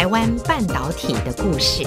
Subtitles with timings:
[0.00, 1.84] 台湾半导体的故事。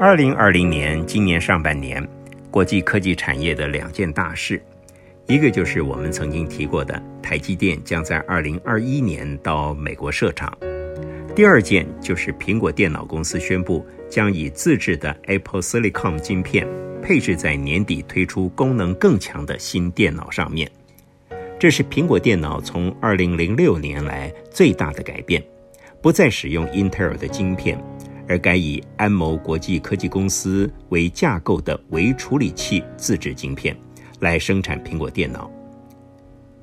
[0.00, 2.02] 二零二零年，今年上半年，
[2.50, 4.58] 国际科技产业的两件大事，
[5.26, 10.50] 一个就是我们曾经提过的台积电将在二零二一年到美国设厂；
[11.36, 16.66] 第二件就是苹果电脑公司宣布将以自制的 Apple Silicon 晶片
[17.02, 20.70] 配置在年底推出功能更强的新电脑上面。
[21.62, 25.40] 这是苹果电脑从二零零六年来最大的改变，
[26.00, 27.80] 不再使用英特尔的晶片。
[28.26, 33.76] 而改以安谋国际科技公司为架构的微处理器自制晶片
[34.18, 35.48] 来生产苹果电脑。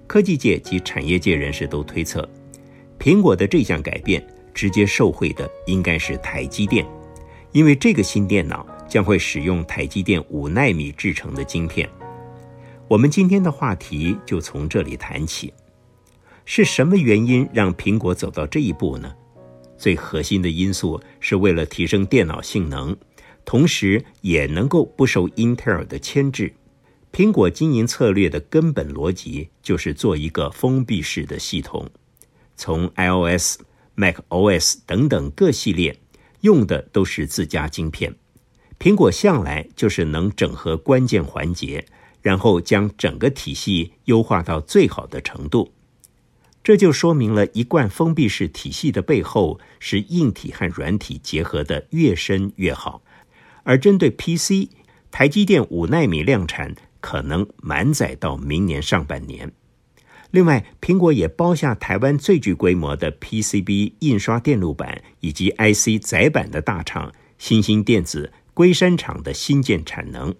[0.05, 2.29] 科技界及产业界人士都推测，
[2.99, 4.21] 苹果的这项改变
[4.53, 6.85] 直接受惠的应该是台积电，
[7.53, 11.89] 因为这个新电脑将会使用台积电五纳米制成的晶片。
[12.89, 15.53] 我们今天的话题就从这里谈起，
[16.43, 19.13] 是什么原因让苹果走到这一步呢？
[19.77, 22.97] 最核心的因素是为了提升电脑性能，
[23.45, 26.51] 同时也能够不受英特尔的牵制。
[27.11, 31.87] 苹果经营策略的根本逻辑就是做一个封闭式的系统，
[32.55, 33.59] 从 iOS、
[33.95, 35.95] macOS 等等各系列
[36.41, 38.15] 用的都是自家晶片。
[38.79, 41.85] 苹果向来就是能整合关键环节，
[42.21, 45.71] 然后将整个体系优化到最好的程度。
[46.61, 53.01] 这就说明了一贯封闭式体系的背后是硬体和软体结合的越深越好。
[53.63, 54.69] 而针对 PC，
[55.09, 59.51] 台积电五纳米量产可能满载到明年上半年。
[60.31, 70.35] 另外，苹果也包下台湾最具规模的 PCB 印刷电路板以及 IC 载板的大厂新兴电子龟山厂的新建产能，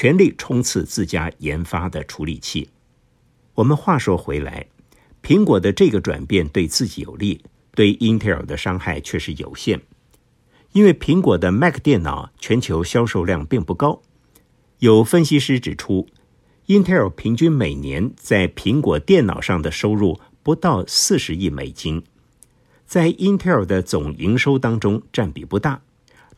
[0.00, 2.68] 全力冲刺自家研发的处理器。
[3.54, 4.64] 我们话说回来。
[5.24, 9.80] 苹果的这个转变对自己有利，对英特尔的伤害却是有限。
[10.70, 14.00] 因为苹果的 Mac 电脑全球销售量并不高。
[14.78, 16.06] 有分析师指出，
[16.66, 22.04] 英特尔平均每年在苹果电脑上的收入不到四十亿美金，
[22.86, 25.82] 在英特尔的总营收当中占比不大，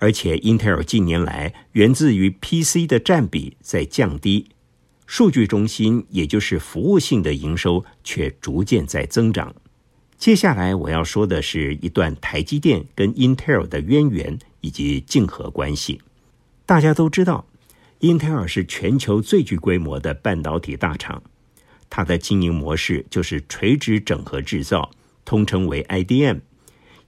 [0.01, 4.49] 而且英特尔近年来源自于 PC 的占比在降低。
[5.07, 9.55] 数据中心，也就是服务性的营收，却逐渐在增长。
[10.17, 16.01] 接下来我要说的是一段台积电跟英特尔的渊源以及竞合关系。
[16.65, 17.47] 大家都知道，
[17.99, 21.23] 英特尔是全球最具规模的半导体大厂，
[21.89, 24.91] 它的经营模式就是垂直整合制造，
[25.25, 26.41] 通称为 IDM，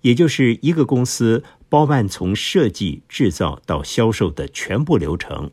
[0.01, 5.51] 也就是一个公司包办从设计、制造到销售的全部流程。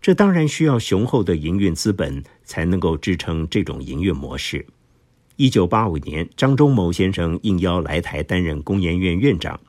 [0.00, 4.66] 这当然需要雄厚的营运资本才能够支撑这种营运模式。
[5.36, 9.60] 一九八五年，张忠谋先生应邀来台担任工研院院长，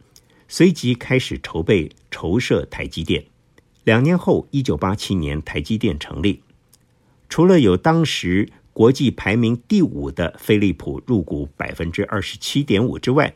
[0.48, 3.24] 随即开始筹备筹设台积电。
[3.84, 6.42] 两年后，一九八七年，台积电成立。
[7.30, 13.36] 除了有当时国际排名第五的飞利浦入股百分之二十七点五之外，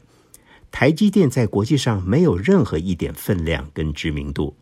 [0.72, 4.56] 台积电在国际上没有任何一点分量跟知名度。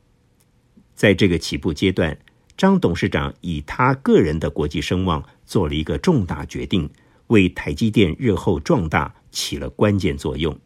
[0.94, 2.18] 在这个起步阶段，
[2.56, 6.90] 张董事长以他个人的国际声望做了一个重大决定，
[7.28, 10.58] 为台积电日后壮大起了关键作用。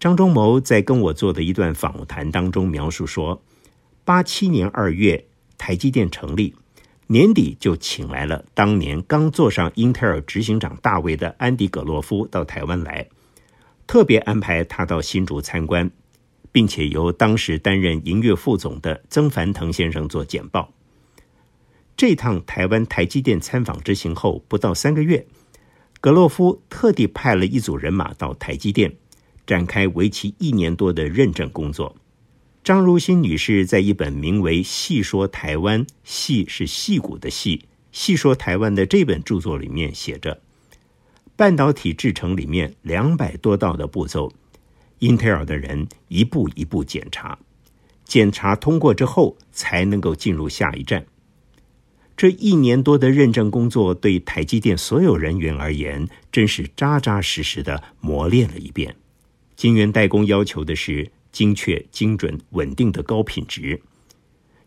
[0.00, 3.42] 张忠谋在跟我做的一段访谈当中描述说，
[4.04, 5.26] 八七年二月
[5.58, 6.54] 台积电成立，
[7.08, 13.08] 年底就请来了当年刚坐上英特尔执行长大位的安迪·葛洛夫到台湾来，
[13.86, 15.90] 特别安排他到新竹参观。
[16.54, 20.72] 并且由当时担任营业副总的曾凡腾先生做简报。
[21.96, 25.26] 这趟台湾台积电参访之行后不到三个月，
[26.00, 28.94] 格洛夫特地派了一组人马到台积电，
[29.44, 31.96] 展开为期一年多的认证工作。
[32.62, 40.40] 张如新女士在一本名为《细说台湾》，细是矽谷的细，细说台湾的这本著作里面写着，
[41.36, 44.32] 半导体制程里面两百多道的步骤。
[45.00, 47.38] 英特尔的人一步一步检查，
[48.04, 51.04] 检查通过之后，才能够进入下一站。
[52.16, 58.94] 这一年多的认证工作，对台积电所有人员而言，真是扎扎实实的磨练了一遍。
[59.56, 63.82] 晶圆代工要求的是精确、精准、稳定的高品质，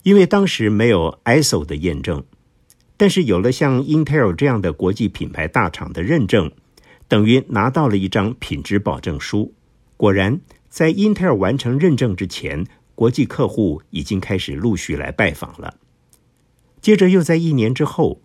[0.03, 2.23] 因为当时没有 ISO 的验证，
[2.97, 6.51] 但是有了像英特尔这样的国际品牌大厂的认证，
[7.07, 9.53] 等于拿到了一张品质保证书。
[9.95, 12.65] 果然，在英特尔完成认证之前，
[12.95, 15.75] 国际客户已经开始陆续来拜访了。
[16.81, 18.21] 接着，又在一年之后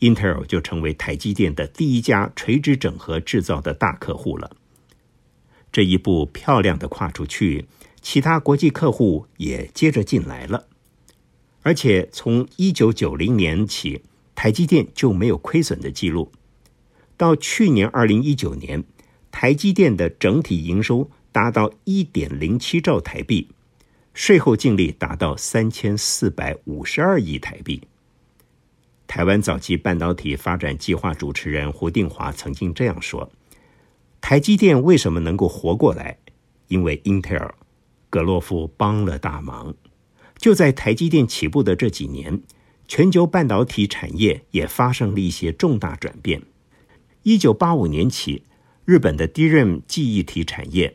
[0.00, 4.56] ，，Intel 就成为台积电的第一家垂直整合制造的大客户了。
[5.70, 7.66] 这一步漂亮的跨出去，
[8.00, 10.68] 其他国际客户也接着进来了。
[11.66, 14.02] 而且从一九九零年起，
[14.36, 16.30] 台积电就没有亏损的记录。
[17.16, 18.84] 到去年二零一九年，
[19.32, 23.48] 台积电的整体营收达到一点零七兆台币。
[24.14, 27.82] 税后净利达到三千四百五十二亿台币。
[29.08, 33.28] 台湾早期半导体发展计划主持人胡定华曾经这样说
[34.22, 36.16] ：“台积电为什么能够活过来？
[36.68, 37.52] 因为英特尔、
[38.08, 39.74] 格洛夫帮了大忙。
[40.38, 42.40] 就在台积电起步的这几年，
[42.86, 46.42] 全球半导体产业也发生了一些重大转变。
[47.22, 48.42] 一九八五年起，
[48.84, 50.94] 日本的 DRAM 记忆体产业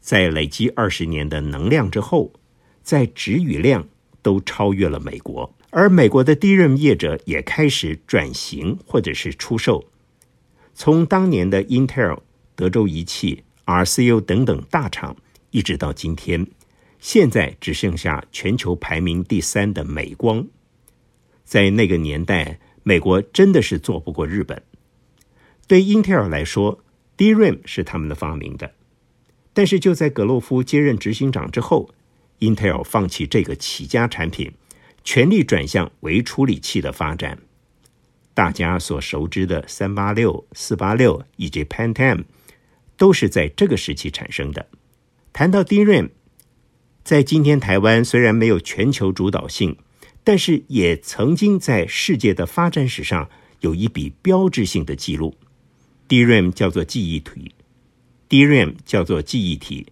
[0.00, 2.32] 在累积二十年的能量之后。”
[2.84, 3.86] 在质与量
[4.22, 9.84] 都超越了美国，而美国的 DRAM 业者也开始转型或者是出售。
[10.74, 12.18] 从当年的 Intel、
[12.56, 15.14] 德州仪器、RCU 等等大厂，
[15.52, 16.44] 一直到今天，
[17.02, 20.46] 现在只剩下全球排名第三的美光。
[21.44, 24.62] 在那个年代，美国真的是做不过日本。
[25.66, 26.78] 对 Intel 来说
[27.16, 28.72] ，DRAM 是他们的发明的，
[29.52, 31.90] 但是就在格洛夫接任执行长之后。
[32.38, 34.52] Intel 放弃这个起家产品，
[35.02, 37.36] 全力转向微处理器的发展。
[38.32, 42.24] 大家所熟知的三八六、四八六以及 Pentium
[42.96, 44.68] 都是在这个时期产生的。
[45.32, 46.10] 谈到 DRAM，
[47.04, 49.76] 在今天台湾虽然没有全球主导性，
[50.22, 53.28] 但是也曾经在世界的发展史上
[53.60, 55.34] 有一笔标志性的记录。
[56.08, 57.54] DRAM 叫做记忆体
[58.28, 59.86] ，DRAM 叫做记忆体。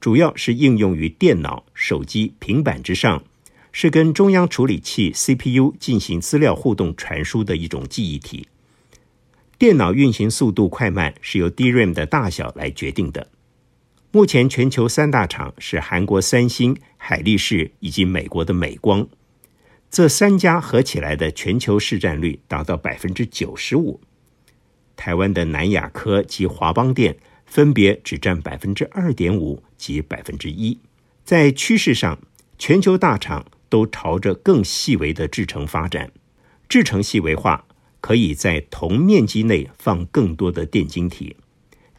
[0.00, 3.24] 主要是应用于电脑、手机、平板之上，
[3.72, 8.46] 是跟中央处理器 CPU 进行资料互动传输的一种记忆体。
[9.58, 13.28] 电脑运行速度快慢是由 DRAM 的大小来决定的。
[14.16, 19.06] 目前全球三大厂是韩国三星、海力士以及美国的美光，
[19.90, 24.00] 这三家合起来的全球市占率达到百分之九十五。
[24.96, 27.18] 台湾的南亚科及华邦电。
[27.44, 30.80] 分别只占百分之二点五及百分之一。
[31.22, 32.18] 在趋势上，
[32.58, 36.10] 全球大厂都朝着更细微的制程发展。
[36.68, 37.66] 制程细微化
[38.00, 41.36] 可以在同面积内放更多的电晶体，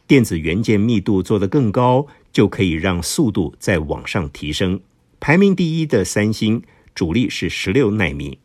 [0.08, 4.80] 电子元件密度做得更高，就可以让速度再往上提升。
[5.20, 6.60] 排名第一的三星
[6.92, 8.40] 主力是十六纳米，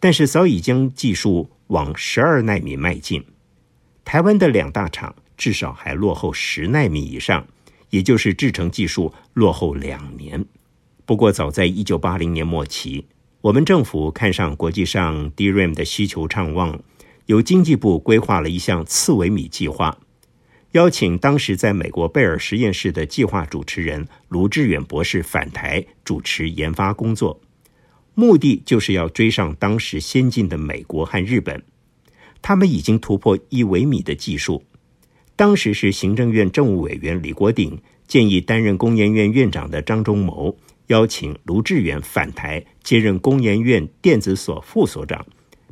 [0.00, 3.22] 但是早已将技术往十二纳米迈进。
[4.06, 5.14] 台湾的两大厂。
[5.38, 7.46] 至少还落后十纳米以上，
[7.90, 10.44] 也就是制程技术落后两年。
[11.06, 13.06] 不过，早在一九八零年末期，
[13.42, 16.80] 我们政府看上国际上 DRAM 的需求畅旺，
[17.26, 19.96] 由经济部规划了一项次微米计划，
[20.72, 27.40] 邀请当时在美国贝尔实验室的计划主持人卢志远博士返台主持研发工作，
[28.14, 31.62] 目的就是要追上当时先进的美国和日本，
[32.42, 34.62] 他们已经突破一微米的技术。
[35.36, 45.24] 当时是行政院政务委员李国鼎建议担任工研院院长的张忠谋邀请卢志远返台接任工研院电子所副所长，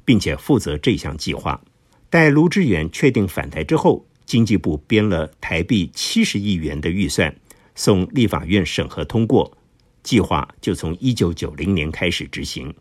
[0.06, 1.60] 并且负责这项计划。
[2.08, 7.34] 待卢志远确定返台之后，经济部编了台币七十亿元的预算，
[7.74, 9.56] 送立法院审核通过，
[10.02, 12.74] 计划就从一九九零年开始执行。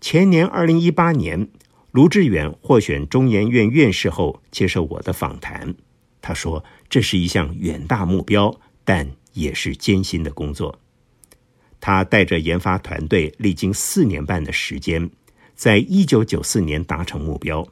[0.00, 1.48] 前年二零一八年，
[1.92, 5.74] 卢志远获选中研院院士后，接受我的访谈。
[6.20, 10.80] 他说：“这是一项远大目标，但也是艰辛的工作。
[11.80, 15.10] 他带着研发团队，历经四年半的时间，
[15.54, 17.66] 在一九九四年达成目标。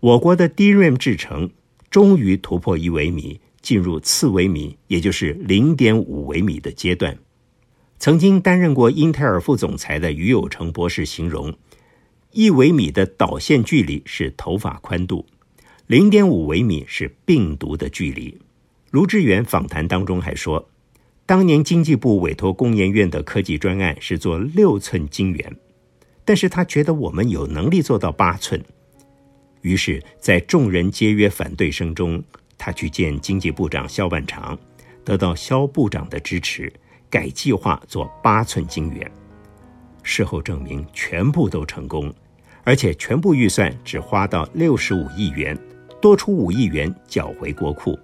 [0.00, 1.50] 我国的 DRAM 制程
[1.90, 7.18] 终于突破一微米，进入次微米，也就是零点五微米的阶段。
[7.98, 11.52] 曾经担任过英特尔副总裁的余有成博士形容，
[12.32, 15.26] 一微米的导线距离是头发宽度。”
[15.88, 18.38] 零点五微米是病毒的距离。
[18.92, 20.68] 卢志远访谈当中还说，
[21.26, 25.56] 当年经济部委托工研院的科技专案是做六寸晶圆，
[26.24, 28.64] 但是他觉得我们有能力做到八寸。
[29.62, 32.22] 于是，在众人皆曰反对声中，
[32.56, 34.58] 他去见经济部长萧万长，
[35.04, 36.72] 得到肖部长的支持，
[37.08, 39.10] 改计划做八寸晶圆。
[40.02, 42.12] 事后证明，全部都成功，
[42.64, 45.58] 而且全部预算只花到六十五亿元。
[46.00, 47.98] 多出五亿元缴回国库，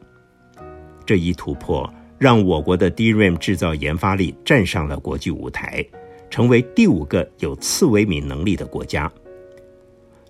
[1.07, 5.83] 这一突破让我国的 DRAM 制造研发力站上了国际舞台，
[6.29, 9.11] 成为第五个有次微米能力的国家。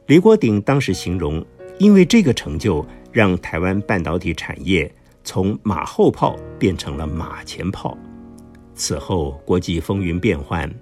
[0.06, 1.44] 李国鼎当时形容，
[1.80, 4.88] 因为这个成就，让台湾半导体产业
[5.24, 7.98] 从马后炮变成了马前炮。
[8.76, 10.72] 此后，国际风云变幻，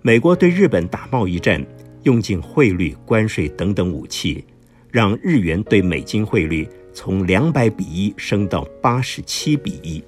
[0.00, 1.64] 美国对日本打贸易战，
[2.02, 4.44] 用尽汇率、关税等等武器，
[4.90, 10.02] 让日元对美金汇率从两百比一升到八十七比一。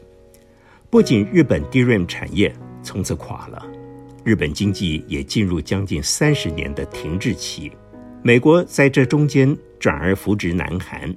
[0.90, 2.52] 不仅日本 DRAM 产业
[2.82, 3.64] 从此垮了，
[4.24, 7.70] 日本经济也进入将近三十年的停滞期。
[8.26, 11.14] 美国在这中间转而扶植南韩，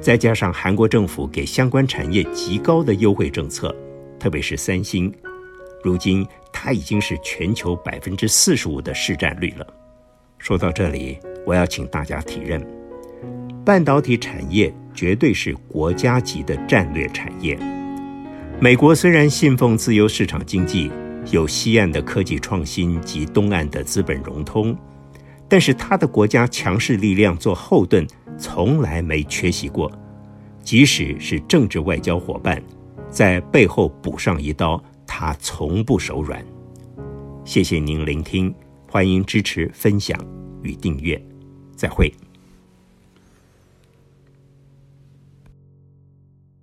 [0.00, 3.76] 再加上韩国政府给相关产业极高的优惠政策，
[4.18, 5.12] 特别是三星，
[5.84, 9.66] 如今它已经是全球百分之四十五的市占率了。
[10.38, 12.66] 说到这里，我要请大家体认，
[13.62, 17.58] 半导体产业绝对是国家级的战略产业。
[18.58, 20.90] 美国虽然信奉自由市场经济，
[21.30, 24.74] 有西岸的科技创新及东岸的资本融通。
[25.48, 28.06] 但是他的国家强势力量做后盾，
[28.38, 29.90] 从来没缺席过。
[30.62, 32.60] 即使是政治外交伙伴，
[33.08, 36.44] 在背后补上一刀，他从不手软。
[37.44, 38.52] 谢谢您聆听，
[38.90, 40.18] 欢迎支持、分享
[40.62, 41.20] 与订阅，
[41.76, 42.12] 再会。